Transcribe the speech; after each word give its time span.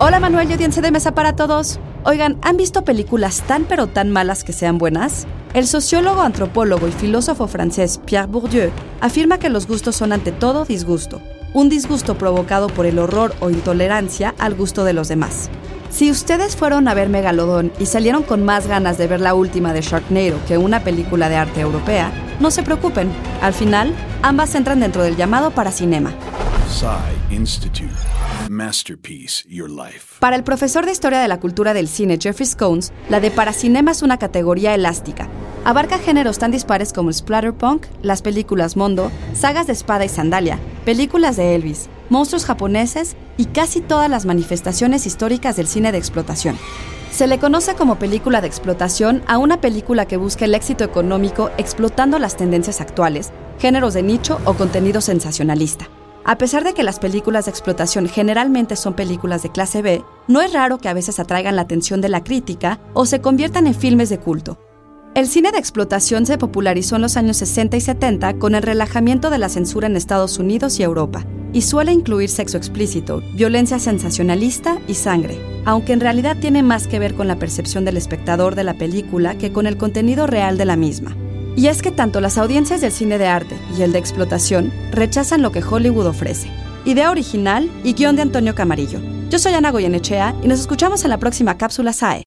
Hola 0.00 0.18
Manuel 0.18 0.50
y 0.50 0.54
audiencia 0.54 0.82
de 0.82 0.90
mesa 0.90 1.14
para 1.14 1.36
todos. 1.36 1.78
Oigan, 2.04 2.36
¿han 2.42 2.56
visto 2.56 2.82
películas 2.82 3.42
tan 3.46 3.64
pero 3.64 3.86
tan 3.86 4.10
malas 4.10 4.42
que 4.42 4.52
sean 4.52 4.76
buenas? 4.76 5.24
El 5.54 5.68
sociólogo, 5.68 6.22
antropólogo 6.22 6.88
y 6.88 6.90
filósofo 6.92 7.46
francés 7.46 8.00
Pierre 8.04 8.26
Bourdieu 8.26 8.72
afirma 9.00 9.38
que 9.38 9.50
los 9.50 9.68
gustos 9.68 9.94
son 9.94 10.12
ante 10.12 10.32
todo 10.32 10.64
disgusto, 10.64 11.22
un 11.52 11.68
disgusto 11.68 12.18
provocado 12.18 12.66
por 12.66 12.86
el 12.86 12.98
horror 12.98 13.36
o 13.38 13.50
intolerancia 13.50 14.34
al 14.40 14.56
gusto 14.56 14.82
de 14.82 14.94
los 14.94 15.06
demás. 15.06 15.48
Si 15.90 16.10
ustedes 16.10 16.56
fueron 16.56 16.88
a 16.88 16.94
ver 16.94 17.08
Megalodón 17.08 17.70
y 17.78 17.86
salieron 17.86 18.24
con 18.24 18.44
más 18.44 18.66
ganas 18.66 18.98
de 18.98 19.06
ver 19.06 19.20
la 19.20 19.34
última 19.34 19.72
de 19.72 19.82
Sharknado 19.82 20.40
que 20.48 20.58
una 20.58 20.82
película 20.82 21.28
de 21.28 21.36
arte 21.36 21.60
europea, 21.60 22.10
no 22.40 22.50
se 22.50 22.64
preocupen. 22.64 23.12
Al 23.40 23.54
final, 23.54 23.94
ambas 24.22 24.56
entran 24.56 24.80
dentro 24.80 25.04
del 25.04 25.14
llamado 25.14 25.52
para 25.52 25.70
cinema. 25.70 26.12
Institute. 27.30 27.94
Masterpiece 28.48 29.44
Your 29.48 29.70
Life. 29.70 30.16
Para 30.20 30.36
el 30.36 30.44
profesor 30.44 30.86
de 30.86 30.92
Historia 30.92 31.20
de 31.20 31.28
la 31.28 31.40
Cultura 31.40 31.74
del 31.74 31.88
Cine 31.88 32.18
Jeffrey 32.20 32.46
Scones, 32.46 32.92
la 33.08 33.20
de 33.20 33.30
paracinema 33.30 33.90
es 33.90 34.02
una 34.02 34.18
categoría 34.18 34.74
elástica. 34.74 35.28
Abarca 35.64 35.98
géneros 35.98 36.38
tan 36.38 36.50
dispares 36.50 36.92
como 36.92 37.08
el 37.08 37.14
splatterpunk, 37.14 37.86
las 38.02 38.22
películas 38.22 38.76
Mondo, 38.76 39.10
sagas 39.34 39.66
de 39.66 39.72
espada 39.72 40.04
y 40.04 40.08
sandalia, 40.08 40.58
películas 40.84 41.36
de 41.36 41.54
Elvis, 41.54 41.88
monstruos 42.10 42.44
japoneses 42.44 43.16
y 43.36 43.46
casi 43.46 43.80
todas 43.80 44.10
las 44.10 44.26
manifestaciones 44.26 45.06
históricas 45.06 45.56
del 45.56 45.66
cine 45.66 45.90
de 45.90 45.98
explotación. 45.98 46.58
Se 47.10 47.26
le 47.26 47.38
conoce 47.38 47.74
como 47.76 47.98
película 47.98 48.40
de 48.40 48.48
explotación 48.48 49.22
a 49.26 49.38
una 49.38 49.60
película 49.60 50.06
que 50.06 50.16
busca 50.16 50.44
el 50.44 50.54
éxito 50.54 50.84
económico 50.84 51.50
explotando 51.58 52.18
las 52.18 52.36
tendencias 52.36 52.80
actuales, 52.80 53.30
géneros 53.58 53.94
de 53.94 54.02
nicho 54.02 54.40
o 54.44 54.54
contenido 54.54 55.00
sensacionalista. 55.00 55.88
A 56.26 56.38
pesar 56.38 56.64
de 56.64 56.72
que 56.72 56.82
las 56.82 57.00
películas 57.00 57.44
de 57.44 57.50
explotación 57.50 58.08
generalmente 58.08 58.76
son 58.76 58.94
películas 58.94 59.42
de 59.42 59.52
clase 59.52 59.82
B, 59.82 60.02
no 60.26 60.40
es 60.40 60.54
raro 60.54 60.78
que 60.78 60.88
a 60.88 60.94
veces 60.94 61.20
atraigan 61.20 61.54
la 61.54 61.62
atención 61.62 62.00
de 62.00 62.08
la 62.08 62.24
crítica 62.24 62.80
o 62.94 63.04
se 63.04 63.20
conviertan 63.20 63.66
en 63.66 63.74
filmes 63.74 64.08
de 64.08 64.18
culto. 64.18 64.58
El 65.14 65.28
cine 65.28 65.52
de 65.52 65.58
explotación 65.58 66.24
se 66.24 66.38
popularizó 66.38 66.96
en 66.96 67.02
los 67.02 67.18
años 67.18 67.36
60 67.36 67.76
y 67.76 67.80
70 67.82 68.38
con 68.38 68.54
el 68.54 68.62
relajamiento 68.62 69.28
de 69.28 69.36
la 69.36 69.50
censura 69.50 69.86
en 69.86 69.96
Estados 69.96 70.38
Unidos 70.38 70.80
y 70.80 70.82
Europa, 70.82 71.26
y 71.52 71.60
suele 71.60 71.92
incluir 71.92 72.30
sexo 72.30 72.56
explícito, 72.56 73.22
violencia 73.34 73.78
sensacionalista 73.78 74.78
y 74.88 74.94
sangre, 74.94 75.38
aunque 75.66 75.92
en 75.92 76.00
realidad 76.00 76.38
tiene 76.40 76.62
más 76.62 76.88
que 76.88 76.98
ver 76.98 77.14
con 77.14 77.28
la 77.28 77.38
percepción 77.38 77.84
del 77.84 77.98
espectador 77.98 78.54
de 78.54 78.64
la 78.64 78.74
película 78.74 79.36
que 79.36 79.52
con 79.52 79.66
el 79.66 79.76
contenido 79.76 80.26
real 80.26 80.56
de 80.56 80.64
la 80.64 80.76
misma. 80.76 81.14
Y 81.56 81.66
es 81.68 81.82
que 81.82 81.90
tanto 81.90 82.20
las 82.20 82.38
audiencias 82.38 82.80
del 82.80 82.92
cine 82.92 83.18
de 83.18 83.26
arte 83.26 83.56
y 83.76 83.82
el 83.82 83.92
de 83.92 83.98
explotación 83.98 84.72
rechazan 84.92 85.42
lo 85.42 85.52
que 85.52 85.62
Hollywood 85.62 86.06
ofrece. 86.06 86.50
Idea 86.84 87.10
original 87.10 87.70
y 87.82 87.94
guion 87.94 88.14
de 88.16 88.22
Antonio 88.22 88.54
Camarillo. 88.54 89.00
Yo 89.30 89.38
soy 89.38 89.54
Ana 89.54 89.72
Goyenechea 89.72 90.34
y 90.42 90.48
nos 90.48 90.60
escuchamos 90.60 91.02
en 91.02 91.10
la 91.10 91.18
próxima 91.18 91.56
cápsula 91.56 91.92
SAE. 91.92 92.22